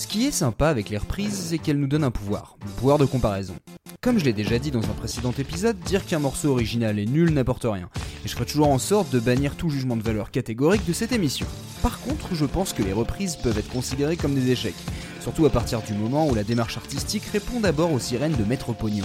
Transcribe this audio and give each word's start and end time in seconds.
Ce 0.00 0.06
qui 0.06 0.26
est 0.26 0.30
sympa 0.30 0.68
avec 0.68 0.88
les 0.88 0.96
reprises, 0.96 1.48
c'est 1.50 1.58
qu'elles 1.58 1.76
nous 1.76 1.86
donnent 1.86 2.04
un 2.04 2.10
pouvoir, 2.10 2.56
un 2.64 2.70
pouvoir 2.70 2.96
de 2.96 3.04
comparaison. 3.04 3.52
Comme 4.00 4.18
je 4.18 4.24
l'ai 4.24 4.32
déjà 4.32 4.58
dit 4.58 4.70
dans 4.70 4.82
un 4.82 4.94
précédent 4.94 5.34
épisode, 5.36 5.78
dire 5.80 6.06
qu'un 6.06 6.20
morceau 6.20 6.52
original 6.52 6.98
est 6.98 7.04
nul 7.04 7.34
n'apporte 7.34 7.64
rien, 7.64 7.90
et 8.24 8.28
je 8.28 8.32
ferai 8.32 8.46
toujours 8.46 8.70
en 8.70 8.78
sorte 8.78 9.12
de 9.12 9.20
bannir 9.20 9.56
tout 9.56 9.68
jugement 9.68 9.98
de 9.98 10.02
valeur 10.02 10.30
catégorique 10.30 10.86
de 10.86 10.94
cette 10.94 11.12
émission. 11.12 11.46
Par 11.82 12.00
contre, 12.00 12.34
je 12.34 12.46
pense 12.46 12.72
que 12.72 12.82
les 12.82 12.94
reprises 12.94 13.36
peuvent 13.36 13.58
être 13.58 13.68
considérées 13.68 14.16
comme 14.16 14.34
des 14.34 14.50
échecs, 14.50 14.72
surtout 15.20 15.46
à 15.46 15.50
partir 15.50 15.82
du 15.82 15.94
moment 15.94 16.26
où 16.26 16.34
la 16.34 16.44
démarche 16.44 16.76
artistique 16.76 17.24
répond 17.32 17.60
d'abord 17.60 17.92
aux 17.92 17.98
sirènes 17.98 18.36
de 18.36 18.44
Maître 18.44 18.72
Pognon. 18.72 19.04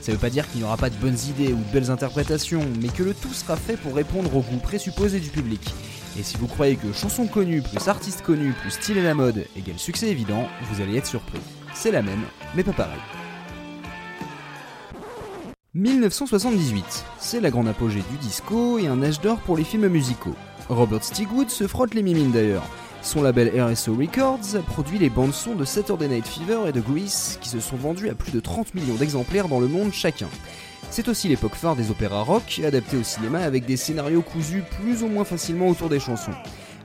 Ça 0.00 0.12
veut 0.12 0.18
pas 0.18 0.30
dire 0.30 0.50
qu'il 0.50 0.60
n'y 0.60 0.66
aura 0.66 0.76
pas 0.76 0.90
de 0.90 0.96
bonnes 0.96 1.18
idées 1.28 1.52
ou 1.52 1.58
de 1.58 1.72
belles 1.72 1.90
interprétations, 1.90 2.64
mais 2.80 2.88
que 2.88 3.02
le 3.02 3.14
tout 3.14 3.32
sera 3.32 3.56
fait 3.56 3.76
pour 3.76 3.94
répondre 3.94 4.34
au 4.34 4.40
goût 4.40 4.58
présupposé 4.62 5.20
du 5.20 5.28
public. 5.28 5.62
Et 6.18 6.22
si 6.22 6.36
vous 6.36 6.46
croyez 6.46 6.76
que 6.76 6.92
chanson 6.92 7.26
connue 7.26 7.62
plus 7.62 7.86
artiste 7.86 8.22
connu 8.22 8.52
plus 8.52 8.70
style 8.70 8.98
et 8.98 9.02
la 9.02 9.14
mode 9.14 9.46
égale 9.56 9.78
succès 9.78 10.08
évident, 10.08 10.48
vous 10.70 10.82
allez 10.82 10.96
être 10.96 11.06
surpris. 11.06 11.40
C'est 11.74 11.92
la 11.92 12.02
même, 12.02 12.24
mais 12.54 12.64
pas 12.64 12.72
pareil. 12.72 12.98
1978, 15.74 17.04
c'est 17.20 17.40
la 17.40 17.50
grande 17.50 17.68
apogée 17.68 18.02
du 18.10 18.16
disco 18.16 18.78
et 18.78 18.88
un 18.88 19.02
âge 19.04 19.20
d'or 19.20 19.38
pour 19.38 19.56
les 19.56 19.62
films 19.62 19.86
musicaux. 19.86 20.34
Robert 20.68 21.04
Stigwood 21.04 21.48
se 21.48 21.68
frotte 21.68 21.94
les 21.94 22.02
mimines 22.02 22.32
d'ailleurs. 22.32 22.66
Son 23.02 23.22
label 23.22 23.50
RSO 23.58 23.94
Records 23.94 24.62
produit 24.66 24.98
les 24.98 25.08
bandes 25.08 25.32
sons 25.32 25.54
de 25.54 25.64
Saturday 25.64 26.06
Night 26.06 26.26
Fever 26.26 26.68
et 26.68 26.72
de 26.72 26.80
Grease 26.80 27.38
qui 27.40 27.48
se 27.48 27.58
sont 27.58 27.76
vendus 27.76 28.10
à 28.10 28.14
plus 28.14 28.30
de 28.30 28.40
30 28.40 28.74
millions 28.74 28.94
d'exemplaires 28.94 29.48
dans 29.48 29.58
le 29.58 29.68
monde 29.68 29.92
chacun. 29.92 30.28
C'est 30.90 31.08
aussi 31.08 31.28
l'époque 31.28 31.54
phare 31.54 31.76
des 31.76 31.90
opéras 31.90 32.22
rock, 32.22 32.60
adaptés 32.64 32.98
au 32.98 33.02
cinéma 33.02 33.38
avec 33.38 33.64
des 33.64 33.78
scénarios 33.78 34.20
cousus 34.20 34.62
plus 34.82 35.02
ou 35.02 35.08
moins 35.08 35.24
facilement 35.24 35.68
autour 35.68 35.88
des 35.88 35.98
chansons. 35.98 36.34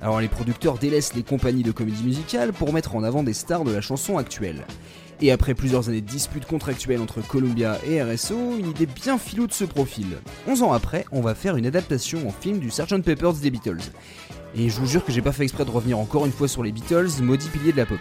Alors 0.01 0.21
les 0.21 0.29
producteurs 0.29 0.77
délaissent 0.77 1.15
les 1.15 1.23
compagnies 1.23 1.63
de 1.63 1.71
comédie 1.71 2.03
musicale 2.03 2.53
pour 2.53 2.71
mettre 2.71 2.95
en 2.95 3.03
avant 3.03 3.23
des 3.23 3.33
stars 3.33 3.65
de 3.65 3.71
la 3.71 3.81
chanson 3.81 4.17
actuelle. 4.17 4.65
Et 5.21 5.31
après 5.31 5.53
plusieurs 5.53 5.87
années 5.87 6.01
de 6.01 6.09
disputes 6.09 6.45
contractuelles 6.45 7.01
entre 7.01 7.25
Columbia 7.25 7.77
et 7.87 8.03
RSO, 8.03 8.57
une 8.59 8.69
idée 8.69 8.85
bien 8.85 9.17
filou 9.17 9.47
de 9.47 9.53
ce 9.53 9.63
profil. 9.63 10.17
11 10.47 10.63
ans 10.63 10.73
après, 10.73 11.05
on 11.11 11.21
va 11.21 11.35
faire 11.35 11.55
une 11.55 11.65
adaptation 11.65 12.27
en 12.27 12.31
film 12.31 12.59
du 12.59 12.69
Sgt 12.69 13.01
Pepper's 13.01 13.39
des 13.39 13.49
Beatles. 13.49 13.91
Et 14.57 14.69
je 14.69 14.79
vous 14.79 14.87
jure 14.87 15.05
que 15.05 15.13
j'ai 15.13 15.21
pas 15.21 15.31
fait 15.31 15.43
exprès 15.43 15.65
de 15.65 15.71
revenir 15.71 15.99
encore 15.99 16.25
une 16.25 16.31
fois 16.31 16.47
sur 16.47 16.63
les 16.63 16.71
Beatles, 16.71 17.21
maudits 17.21 17.49
piliers 17.49 17.71
de 17.71 17.77
la 17.77 17.85
pop. 17.85 17.99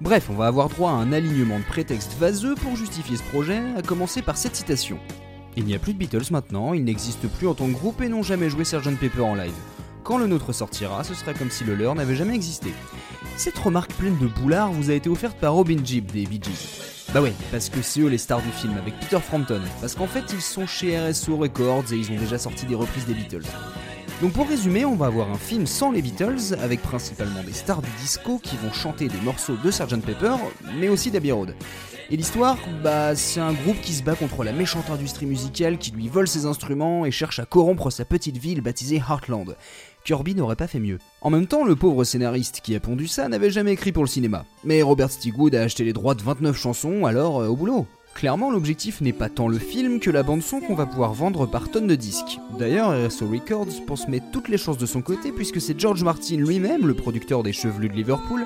Bref, 0.00 0.28
on 0.30 0.34
va 0.34 0.46
avoir 0.46 0.68
droit 0.68 0.90
à 0.90 0.94
un 0.94 1.12
alignement 1.12 1.58
de 1.58 1.64
prétextes 1.64 2.16
vaseux 2.18 2.54
pour 2.56 2.74
justifier 2.74 3.16
ce 3.16 3.22
projet, 3.24 3.60
à 3.76 3.82
commencer 3.82 4.22
par 4.22 4.36
cette 4.36 4.56
citation. 4.56 4.98
Il 5.56 5.64
n'y 5.64 5.74
a 5.74 5.78
plus 5.78 5.92
de 5.92 5.98
Beatles 5.98 6.30
maintenant, 6.32 6.74
ils 6.74 6.84
n'existent 6.84 7.28
plus 7.38 7.46
en 7.46 7.54
tant 7.54 7.66
que 7.66 7.72
groupe 7.72 8.00
et 8.00 8.08
n'ont 8.08 8.22
jamais 8.22 8.50
joué 8.50 8.64
Sgt 8.64 8.96
Pepper 8.98 9.22
en 9.22 9.34
live. 9.34 9.52
Quand 10.02 10.18
le 10.18 10.26
nôtre 10.26 10.52
sortira, 10.52 11.04
ce 11.04 11.14
sera 11.14 11.34
comme 11.34 11.50
si 11.50 11.64
le 11.64 11.74
leur 11.74 11.94
n'avait 11.94 12.16
jamais 12.16 12.34
existé. 12.34 12.72
Cette 13.40 13.58
remarque 13.58 13.94
pleine 13.94 14.18
de 14.18 14.26
boulard 14.26 14.70
vous 14.70 14.90
a 14.90 14.92
été 14.92 15.08
offerte 15.08 15.38
par 15.38 15.54
Robin 15.54 15.78
Jeep 15.82 16.12
des 16.12 16.26
Bee 16.26 16.38
Gees. 16.42 16.82
Bah 17.14 17.22
ouais, 17.22 17.32
parce 17.50 17.70
que 17.70 17.80
c'est 17.80 18.00
eux 18.00 18.08
les 18.08 18.18
stars 18.18 18.42
du 18.42 18.50
film 18.50 18.76
avec 18.76 19.00
Peter 19.00 19.18
Frampton. 19.18 19.62
Parce 19.80 19.94
qu'en 19.94 20.06
fait, 20.06 20.24
ils 20.34 20.42
sont 20.42 20.66
chez 20.66 21.00
RSO 21.00 21.38
Records 21.38 21.90
et 21.90 21.96
ils 21.96 22.12
ont 22.12 22.16
déjà 22.16 22.36
sorti 22.36 22.66
des 22.66 22.74
reprises 22.74 23.06
des 23.06 23.14
Beatles. 23.14 23.46
Donc 24.20 24.34
pour 24.34 24.46
résumer, 24.46 24.84
on 24.84 24.94
va 24.94 25.06
avoir 25.06 25.30
un 25.30 25.38
film 25.38 25.66
sans 25.66 25.90
les 25.90 26.02
Beatles, 26.02 26.54
avec 26.60 26.82
principalement 26.82 27.42
des 27.42 27.54
stars 27.54 27.80
du 27.80 27.88
disco 28.02 28.38
qui 28.42 28.58
vont 28.58 28.74
chanter 28.74 29.08
des 29.08 29.20
morceaux 29.22 29.56
de 29.56 29.70
Sgt 29.70 30.02
Pepper, 30.04 30.36
mais 30.78 30.90
aussi 30.90 31.10
d'Abbey 31.10 31.32
Road. 31.32 31.54
Et 32.10 32.16
l'histoire, 32.16 32.58
bah 32.82 33.14
c'est 33.14 33.38
un 33.38 33.52
groupe 33.52 33.80
qui 33.80 33.94
se 33.94 34.02
bat 34.02 34.16
contre 34.16 34.42
la 34.42 34.52
méchante 34.52 34.90
industrie 34.90 35.26
musicale 35.26 35.78
qui 35.78 35.92
lui 35.92 36.08
vole 36.08 36.26
ses 36.28 36.44
instruments 36.44 37.06
et 37.06 37.12
cherche 37.12 37.38
à 37.38 37.46
corrompre 37.46 37.88
sa 37.90 38.04
petite 38.04 38.36
ville 38.36 38.60
baptisée 38.60 38.96
Heartland. 38.96 39.56
Kirby 40.10 40.34
n'aurait 40.34 40.56
pas 40.56 40.66
fait 40.66 40.80
mieux. 40.80 40.98
En 41.20 41.30
même 41.30 41.46
temps, 41.46 41.64
le 41.64 41.76
pauvre 41.76 42.02
scénariste 42.02 42.62
qui 42.64 42.74
a 42.74 42.80
pondu 42.80 43.06
ça 43.06 43.28
n'avait 43.28 43.52
jamais 43.52 43.74
écrit 43.74 43.92
pour 43.92 44.02
le 44.02 44.08
cinéma. 44.08 44.44
Mais 44.64 44.82
Robert 44.82 45.08
Stigwood 45.08 45.54
a 45.54 45.62
acheté 45.62 45.84
les 45.84 45.92
droits 45.92 46.16
de 46.16 46.22
29 46.22 46.56
chansons, 46.56 47.06
alors 47.06 47.40
euh, 47.40 47.46
au 47.46 47.54
boulot. 47.54 47.86
Clairement, 48.14 48.50
l'objectif 48.50 49.00
n'est 49.00 49.14
pas 49.14 49.30
tant 49.30 49.48
le 49.48 49.58
film 49.58 49.98
que 49.98 50.10
la 50.10 50.22
bande-son 50.22 50.60
qu'on 50.60 50.74
va 50.74 50.84
pouvoir 50.84 51.14
vendre 51.14 51.46
par 51.46 51.70
tonne 51.70 51.86
de 51.86 51.94
disques. 51.94 52.38
D'ailleurs, 52.58 52.90
RSO 52.90 53.26
Records 53.28 53.84
pense 53.86 54.08
mettre 54.08 54.30
toutes 54.30 54.48
les 54.48 54.58
chances 54.58 54.76
de 54.76 54.84
son 54.84 55.00
côté 55.00 55.32
puisque 55.32 55.60
c'est 55.60 55.78
George 55.78 56.04
Martin 56.04 56.36
lui-même, 56.36 56.86
le 56.86 56.94
producteur 56.94 57.42
des 57.42 57.54
Chevelus 57.54 57.88
de 57.88 57.94
Liverpool, 57.94 58.44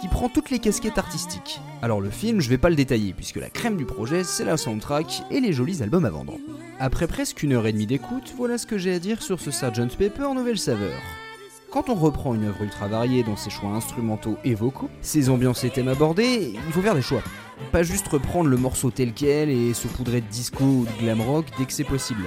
qui 0.00 0.06
prend 0.08 0.28
toutes 0.28 0.50
les 0.50 0.60
casquettes 0.60 0.98
artistiques. 0.98 1.60
Alors 1.82 2.00
le 2.00 2.10
film, 2.10 2.40
je 2.40 2.48
vais 2.48 2.58
pas 2.58 2.70
le 2.70 2.76
détailler 2.76 3.14
puisque 3.14 3.36
la 3.36 3.50
crème 3.50 3.76
du 3.76 3.84
projet, 3.84 4.22
c'est 4.22 4.44
la 4.44 4.56
soundtrack 4.56 5.22
et 5.30 5.40
les 5.40 5.52
jolis 5.52 5.82
albums 5.82 6.04
à 6.04 6.10
vendre. 6.10 6.38
Après 6.78 7.08
presque 7.08 7.42
une 7.42 7.54
heure 7.54 7.66
et 7.66 7.72
demie 7.72 7.86
d'écoute, 7.86 8.32
voilà 8.36 8.58
ce 8.58 8.66
que 8.66 8.78
j'ai 8.78 8.92
à 8.92 8.98
dire 8.98 9.22
sur 9.22 9.40
ce 9.40 9.50
Sgt 9.50 9.96
Pepper 9.96 10.34
Nouvelle 10.34 10.58
Saveur. 10.58 11.00
Quand 11.70 11.88
on 11.88 11.94
reprend 11.94 12.34
une 12.34 12.44
œuvre 12.44 12.62
ultra 12.62 12.86
variée 12.86 13.24
dans 13.24 13.36
ses 13.36 13.50
choix 13.50 13.70
instrumentaux 13.70 14.36
et 14.44 14.54
vocaux, 14.54 14.88
ses 15.00 15.28
ambiances 15.28 15.64
et 15.64 15.70
thèmes 15.70 15.88
abordés, 15.88 16.52
il 16.54 16.72
faut 16.72 16.80
faire 16.80 16.94
des 16.94 17.02
choix. 17.02 17.22
Pas 17.72 17.82
juste 17.82 18.06
reprendre 18.08 18.48
le 18.48 18.56
morceau 18.56 18.90
tel 18.90 19.12
quel 19.12 19.50
et 19.50 19.74
se 19.74 19.88
poudrer 19.88 20.20
de 20.20 20.26
disco 20.26 20.62
ou 20.62 20.84
de 20.84 21.00
glam 21.00 21.20
rock 21.20 21.46
dès 21.58 21.64
que 21.64 21.72
c'est 21.72 21.84
possible. 21.84 22.24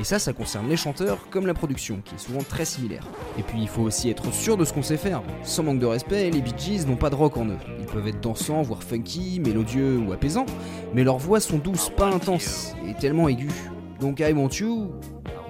Et 0.00 0.04
ça, 0.04 0.18
ça 0.18 0.32
concerne 0.32 0.68
les 0.68 0.76
chanteurs 0.76 1.18
comme 1.30 1.46
la 1.46 1.54
production, 1.54 2.00
qui 2.04 2.14
est 2.14 2.18
souvent 2.18 2.42
très 2.42 2.64
similaire. 2.64 3.06
Et 3.38 3.42
puis 3.42 3.58
il 3.60 3.68
faut 3.68 3.82
aussi 3.82 4.08
être 4.08 4.32
sûr 4.32 4.56
de 4.56 4.64
ce 4.64 4.72
qu'on 4.72 4.82
sait 4.82 4.96
faire. 4.96 5.22
Sans 5.42 5.64
manque 5.64 5.80
de 5.80 5.86
respect, 5.86 6.30
les 6.30 6.40
Bee 6.40 6.54
Gees 6.56 6.86
n'ont 6.86 6.96
pas 6.96 7.10
de 7.10 7.16
rock 7.16 7.36
en 7.36 7.46
eux. 7.46 7.58
Ils 7.78 7.86
peuvent 7.86 8.08
être 8.08 8.20
dansants, 8.20 8.62
voire 8.62 8.82
funky, 8.82 9.40
mélodieux 9.40 9.98
ou 9.98 10.12
apaisants, 10.12 10.46
mais 10.94 11.04
leurs 11.04 11.18
voix 11.18 11.40
sont 11.40 11.58
douces, 11.58 11.90
pas 11.90 12.06
intenses, 12.06 12.74
et 12.86 12.94
tellement 12.94 13.28
aiguës. 13.28 13.52
Donc 14.00 14.20
I 14.20 14.32
Want 14.32 14.50
You, 14.60 14.92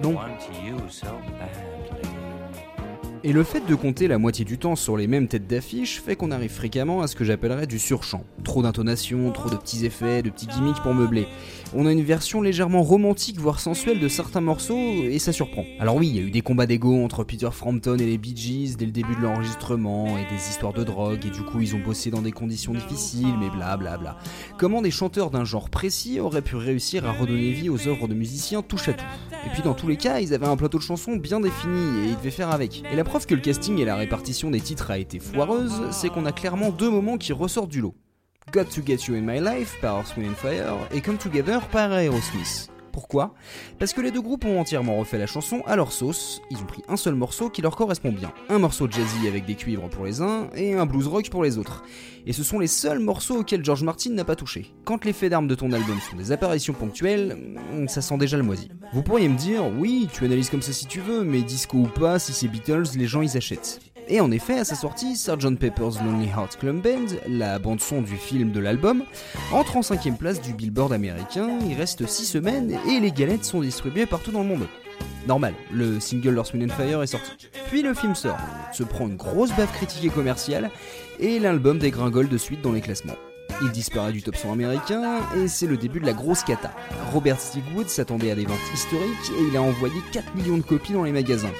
non. 0.03 0.17
Et 3.25 3.33
le 3.33 3.43
fait 3.43 3.65
de 3.67 3.75
compter 3.75 4.07
la 4.07 4.17
moitié 4.17 4.45
du 4.45 4.57
temps 4.57 4.77
sur 4.77 4.95
les 4.95 5.05
mêmes 5.05 5.27
têtes 5.27 5.45
d'affiche 5.45 6.01
fait 6.01 6.15
qu'on 6.15 6.31
arrive 6.31 6.51
fréquemment 6.51 7.01
à 7.01 7.07
ce 7.07 7.17
que 7.17 7.25
j'appellerais 7.25 7.67
du 7.67 7.77
surchant. 7.77 8.23
Trop 8.45 8.61
d'intonation, 8.63 9.29
trop 9.31 9.49
de 9.49 9.57
petits 9.57 9.85
effets, 9.85 10.21
de 10.21 10.29
petits 10.29 10.47
gimmicks 10.47 10.81
pour 10.81 10.93
meubler. 10.93 11.27
On 11.75 11.85
a 11.85 11.91
une 11.91 12.01
version 12.01 12.41
légèrement 12.41 12.81
romantique, 12.81 13.37
voire 13.37 13.59
sensuelle 13.59 13.99
de 13.99 14.07
certains 14.07 14.39
morceaux, 14.39 15.03
et 15.03 15.19
ça 15.19 15.33
surprend. 15.33 15.65
Alors 15.81 15.97
oui, 15.97 16.07
il 16.07 16.15
y 16.15 16.19
a 16.19 16.21
eu 16.21 16.31
des 16.31 16.41
combats 16.41 16.65
d'ego 16.65 17.03
entre 17.03 17.25
Peter 17.25 17.49
Frampton 17.51 17.97
et 17.97 18.05
les 18.05 18.17
Bee 18.17 18.35
Gees 18.35 18.77
dès 18.77 18.85
le 18.85 18.91
début 18.91 19.15
de 19.15 19.21
l'enregistrement, 19.21 20.17
et 20.17 20.33
des 20.33 20.49
histoires 20.49 20.73
de 20.73 20.85
drogue, 20.85 21.25
et 21.25 21.29
du 21.29 21.41
coup 21.41 21.59
ils 21.59 21.75
ont 21.75 21.79
bossé 21.79 22.11
dans 22.11 22.21
des 22.21 22.31
conditions 22.31 22.71
difficiles, 22.71 23.35
mais 23.37 23.49
blablabla. 23.49 23.97
Bla 23.97 23.97
bla. 23.97 24.17
Comment 24.57 24.81
des 24.81 24.91
chanteurs 24.91 25.29
d'un 25.29 25.43
genre 25.43 25.69
précis 25.69 26.21
auraient 26.21 26.41
pu 26.41 26.55
réussir 26.55 27.05
à 27.05 27.11
redonner 27.11 27.51
vie 27.51 27.69
aux 27.69 27.87
œuvres 27.87 28.07
de 28.07 28.13
musiciens 28.13 28.61
touche 28.61 28.87
à 28.87 28.91
Et 28.91 29.49
puis 29.53 29.61
dans 29.61 29.73
tous 29.73 29.89
les 29.89 29.97
cas, 29.97 30.21
ils 30.21 30.33
avaient 30.33 30.47
un 30.47 30.57
plateau 30.57 30.77
de 30.77 30.83
chansons 30.83 31.17
bien 31.17 31.41
défini, 31.41 32.05
et 32.05 32.09
ils 32.11 32.17
devaient 32.17 32.31
faire 32.31 32.49
avec. 32.49 32.81
Preuve 33.09 33.25
que 33.25 33.33
le 33.33 33.41
casting 33.41 33.79
et 33.79 33.85
la 33.85 33.95
répartition 33.95 34.51
des 34.51 34.61
titres 34.61 34.91
a 34.91 34.99
été 34.99 35.17
foireuse, 35.17 35.81
c'est 35.89 36.09
qu'on 36.09 36.27
a 36.27 36.31
clairement 36.31 36.69
deux 36.69 36.91
moments 36.91 37.17
qui 37.17 37.33
ressortent 37.33 37.71
du 37.71 37.81
lot. 37.81 37.95
Got 38.53 38.65
to 38.65 38.85
Get 38.85 39.07
You 39.07 39.15
in 39.15 39.21
My 39.21 39.39
Life 39.39 39.77
par 39.81 39.97
Earth, 39.97 40.13
Fire 40.35 40.77
et 40.91 41.01
Come 41.01 41.17
Together 41.17 41.59
par 41.71 41.91
Aerosmith. 41.91 42.69
Pourquoi? 42.91 43.33
Parce 43.77 43.93
que 43.93 44.01
les 44.01 44.11
deux 44.11 44.21
groupes 44.21 44.45
ont 44.45 44.59
entièrement 44.59 44.97
refait 44.97 45.17
la 45.17 45.27
chanson 45.27 45.61
à 45.65 45.75
leur 45.75 45.91
sauce, 45.91 46.41
ils 46.51 46.57
ont 46.57 46.65
pris 46.65 46.81
un 46.87 46.97
seul 46.97 47.15
morceau 47.15 47.49
qui 47.49 47.61
leur 47.61 47.75
correspond 47.75 48.11
bien. 48.11 48.31
Un 48.49 48.59
morceau 48.59 48.89
jazzy 48.89 49.27
avec 49.27 49.45
des 49.45 49.55
cuivres 49.55 49.89
pour 49.89 50.05
les 50.05 50.21
uns 50.21 50.49
et 50.55 50.73
un 50.73 50.85
blues 50.85 51.07
rock 51.07 51.29
pour 51.29 51.43
les 51.43 51.57
autres. 51.57 51.83
Et 52.25 52.33
ce 52.33 52.43
sont 52.43 52.59
les 52.59 52.67
seuls 52.67 52.99
morceaux 52.99 53.39
auxquels 53.39 53.63
George 53.63 53.83
Martin 53.83 54.11
n'a 54.11 54.25
pas 54.25 54.35
touché. 54.35 54.73
Quand 54.85 55.05
les 55.05 55.13
faits 55.13 55.31
d'armes 55.31 55.47
de 55.47 55.55
ton 55.55 55.71
album 55.71 55.97
sont 55.99 56.17
des 56.17 56.31
apparitions 56.31 56.73
ponctuelles, 56.73 57.37
ça 57.87 58.01
sent 58.01 58.17
déjà 58.17 58.37
le 58.37 58.43
moisi. 58.43 58.69
Vous 58.93 59.03
pourriez 59.03 59.29
me 59.29 59.37
dire, 59.37 59.63
oui, 59.77 60.07
tu 60.11 60.25
analyses 60.25 60.49
comme 60.49 60.61
ça 60.61 60.73
si 60.73 60.85
tu 60.85 60.99
veux, 60.99 61.23
mais 61.23 61.41
disco 61.41 61.77
ou 61.77 61.87
pas, 61.87 62.19
si 62.19 62.33
c'est 62.33 62.47
Beatles, 62.47 62.83
les 62.95 63.07
gens 63.07 63.21
ils 63.21 63.37
achètent. 63.37 63.79
Et 64.11 64.21
en 64.21 64.31
effet, 64.31 64.57
à 64.57 64.65
sa 64.65 64.73
sortie, 64.73 65.15
Sgt 65.15 65.59
Pepper's 65.59 66.01
Lonely 66.01 66.29
Hearts 66.29 66.57
Club 66.59 66.81
Band, 66.81 67.15
la 67.27 67.59
bande-son 67.59 68.01
du 68.01 68.15
film 68.15 68.51
de 68.51 68.59
l'album, 68.59 69.03
entre 69.51 69.77
en 69.77 69.83
cinquième 69.83 70.17
place 70.17 70.41
du 70.41 70.53
Billboard 70.53 70.91
américain, 70.91 71.59
il 71.69 71.75
reste 71.75 72.07
6 72.07 72.25
semaines 72.25 72.75
et 72.87 72.99
les 72.99 73.11
galettes 73.11 73.45
sont 73.45 73.61
distribuées 73.61 74.07
partout 74.07 74.31
dans 74.31 74.41
le 74.41 74.47
monde. 74.47 74.67
Normal, 75.27 75.53
le 75.71 75.99
single 75.99 76.31
Lost 76.31 76.53
Wind 76.53 76.71
Fire 76.71 77.03
est 77.03 77.07
sorti. 77.07 77.49
Puis 77.67 77.83
le 77.83 77.93
film 77.93 78.15
sort, 78.15 78.39
se 78.73 78.81
prend 78.81 79.05
une 79.05 79.15
grosse 79.15 79.55
baffe 79.55 79.73
critique 79.73 80.05
et 80.05 80.09
commerciale, 80.09 80.71
et 81.19 81.37
l'album 81.37 81.77
dégringole 81.77 82.29
de 82.29 82.37
suite 82.39 82.63
dans 82.63 82.71
les 82.71 82.81
classements. 82.81 83.17
Il 83.61 83.69
disparaît 83.71 84.13
du 84.13 84.23
top 84.23 84.37
100 84.37 84.53
américain 84.53 85.19
et 85.35 85.47
c'est 85.47 85.67
le 85.67 85.77
début 85.77 85.99
de 85.99 86.05
la 86.05 86.13
grosse 86.13 86.43
cata. 86.43 86.71
Robert 87.13 87.39
Stigwood 87.39 87.89
s'attendait 87.89 88.31
à 88.31 88.35
des 88.35 88.45
ventes 88.45 88.57
historiques 88.73 89.31
et 89.37 89.43
il 89.49 89.57
a 89.57 89.61
envoyé 89.61 89.95
4 90.13 90.33
millions 90.33 90.57
de 90.57 90.63
copies 90.63 90.93
dans 90.93 91.03
les 91.03 91.11
magasins. 91.11 91.51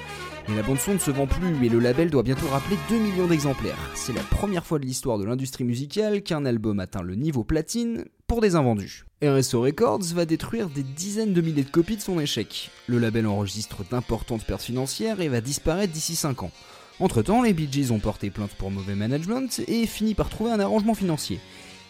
Mais 0.50 0.56
la 0.56 0.64
bande 0.64 0.80
son 0.80 0.96
ne 0.96 1.00
se 1.00 1.12
vend 1.12 1.28
plus 1.28 1.64
et 1.64 1.70
le 1.70 1.78
label 1.78 2.10
doit 2.10 2.24
bientôt 2.24 2.48
rappeler 2.48 2.76
2 2.90 2.98
millions 2.98 3.28
d'exemplaires. 3.28 3.78
C'est 3.94 4.14
la 4.14 4.24
première 4.24 4.66
fois 4.66 4.80
de 4.80 4.86
l'histoire 4.86 5.20
de 5.20 5.24
l'industrie 5.24 5.64
musicale 5.64 6.24
qu'un 6.24 6.44
album 6.44 6.80
atteint 6.80 7.04
le 7.04 7.14
niveau 7.14 7.44
platine 7.44 8.06
pour 8.26 8.42
des 8.42 8.56
invendus. 8.56 9.06
RSO 9.24 9.62
Records 9.62 10.06
va 10.16 10.26
détruire 10.26 10.70
des 10.70 10.82
dizaines 10.82 11.34
de 11.34 11.42
milliers 11.42 11.64
de 11.64 11.70
copies 11.70 11.98
de 11.98 12.02
son 12.02 12.20
échec. 12.20 12.72
Le 12.88 12.98
label 12.98 13.28
enregistre 13.28 13.84
d'importantes 13.92 14.44
pertes 14.44 14.64
financières 14.64 15.22
et 15.22 15.28
va 15.28 15.40
disparaître 15.40 15.94
d'ici 15.94 16.16
5 16.16 16.42
ans. 16.42 16.52
Entre 17.00 17.22
temps, 17.22 17.44
les 17.44 17.54
Bee 17.54 17.70
Gees 17.72 17.92
ont 17.92 18.00
porté 18.00 18.32
plainte 18.32 18.56
pour 18.58 18.72
mauvais 18.72 18.96
management 18.96 19.62
et 19.68 19.86
fini 19.86 20.16
par 20.16 20.30
trouver 20.30 20.52
un 20.52 20.60
arrangement 20.60 20.96
financier. 20.96 21.40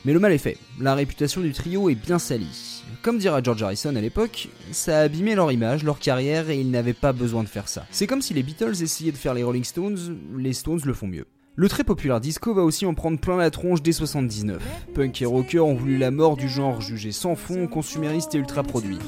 Mais 0.06 0.13
le 0.13 0.19
mal 0.19 0.31
est 0.31 0.38
fait, 0.38 0.57
la 0.80 0.96
réputation 0.96 1.42
du 1.42 1.51
trio 1.51 1.90
est 1.90 1.96
bien 1.96 2.19
salie. 2.19 2.84
Comme 3.01 3.18
dira 3.18 3.44
George 3.44 3.63
Harrison 3.63 3.96
à 3.96 4.01
l'époque, 4.01 4.48
ça 4.72 5.00
a 5.00 5.01
abîmé 5.01 5.36
leur 5.36 5.51
image, 5.51 5.84
leur 5.84 6.00
carrière 6.00 6.50
et 6.50 6.57
ils 6.57 6.72
n'avaient 6.72 6.94
pas 6.94 7.12
besoin 7.12 7.44
de 7.44 7.50
faire 7.50 7.68
ça. 7.68 7.86
C'est 7.92 8.07
comme 8.07 8.22
si 8.22 8.34
les 8.34 8.44
Beatles 8.44 8.81
essayaient 8.81 9.12
de 9.12 9.18
faire 9.18 9.34
les 9.34 9.44
Rolling 9.44 9.63
Stones, 9.63 10.18
les 10.38 10.54
Stones 10.54 10.81
le 10.86 10.94
font 10.94 11.07
mieux. 11.07 11.25
Le 11.56 11.68
très 11.68 11.84
populaire 11.84 12.22
disco 12.22 12.54
va 12.54 12.62
aussi 12.62 12.86
en 12.86 12.94
prendre 12.94 13.19
plein 13.19 13.36
la 13.36 13.51
tronche 13.51 13.81
dès 13.81 13.92
79. 13.92 14.62
Punk 14.94 15.22
et 15.22 15.25
rockers 15.25 15.66
ont 15.66 15.75
voulu 15.75 15.98
la 15.98 16.12
mort 16.12 16.38
du 16.38 16.48
genre 16.48 16.80
jugé 16.80 17.12
sans 17.12 17.36
fond, 17.36 17.68
consumériste 17.68 18.34
et 18.36 18.38
ultra 18.38 18.63
produit. 18.63 19.00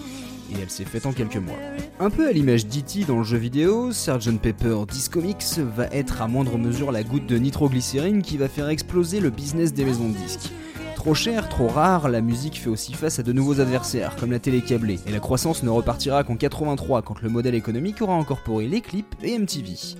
Et 0.51 0.61
elle 0.61 0.69
s'est 0.69 0.83
faite 0.83 1.05
en 1.05 1.13
quelques 1.13 1.37
mois. 1.37 1.55
Un 2.01 2.09
peu 2.09 2.27
à 2.27 2.33
l'image 2.33 2.67
d'E.T. 2.67 3.05
dans 3.05 3.19
le 3.19 3.23
jeu 3.23 3.37
vidéo, 3.37 3.93
Sgt 3.93 4.41
Pepper 4.41 4.79
Disco 4.89 5.21
Mix 5.21 5.59
va 5.59 5.87
être 5.87 6.21
à 6.21 6.27
moindre 6.27 6.57
mesure 6.57 6.91
la 6.91 7.03
goutte 7.03 7.27
de 7.27 7.37
nitroglycérine 7.37 8.21
qui 8.21 8.37
va 8.37 8.49
faire 8.49 8.67
exploser 8.67 9.21
le 9.21 9.29
business 9.29 9.73
des 9.73 9.85
maisons 9.85 10.09
de 10.09 10.17
disques. 10.17 10.51
Trop 11.01 11.15
cher, 11.15 11.49
trop 11.49 11.67
rare, 11.67 12.09
la 12.09 12.21
musique 12.21 12.59
fait 12.59 12.69
aussi 12.69 12.93
face 12.93 13.17
à 13.17 13.23
de 13.23 13.33
nouveaux 13.33 13.59
adversaires, 13.59 14.15
comme 14.17 14.31
la 14.31 14.37
télé 14.37 14.61
câblée, 14.61 14.99
et 15.07 15.11
la 15.11 15.19
croissance 15.19 15.63
ne 15.63 15.69
repartira 15.71 16.23
qu'en 16.23 16.35
83 16.35 17.01
quand 17.01 17.23
le 17.23 17.29
modèle 17.29 17.55
économique 17.55 18.03
aura 18.03 18.13
incorporé 18.13 18.67
les 18.67 18.81
clips 18.81 19.15
et 19.23 19.35
MTV. 19.35 19.95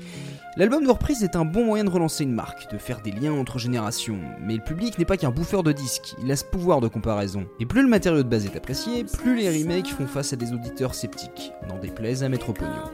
L'album 0.58 0.84
de 0.84 0.92
reprise 0.92 1.24
est 1.24 1.36
un 1.36 1.44
bon 1.44 1.66
moyen 1.66 1.86
de 1.86 1.90
relancer 1.90 2.24
une 2.24 2.34
marque, 2.34 2.72
de 2.72 2.78
faire 2.78 3.02
des 3.02 3.10
liens 3.10 3.34
entre 3.34 3.58
générations, 3.58 4.20
mais 4.46 4.54
le 4.54 4.64
public 4.64 5.00
n'est 5.00 5.06
pas 5.06 5.18
qu'un 5.18 5.32
bouffeur 5.32 5.64
de 5.64 5.72
disques, 5.72 6.14
il 6.24 6.32
a 6.32 6.36
ce 6.36 6.46
pouvoir 6.46 6.82
de 6.82 6.88
comparaison. 6.88 7.48
Et 7.60 7.66
plus 7.66 7.82
le 7.82 7.90
matériau 7.90 8.22
de 8.22 8.30
base 8.30 8.46
est 8.46 8.56
apprécié, 8.56 9.04
plus 9.04 9.36
les 9.36 9.50
remakes 9.50 9.88
font 9.88 10.06
face 10.06 10.34
à 10.34 10.36
des 10.36 10.54
auditeurs 10.54 10.94
sceptiques, 10.94 11.52
n'en 11.68 11.80
déplaise 11.80 12.24
à 12.24 12.30
Metro 12.30 12.54
Pognon. 12.54 12.92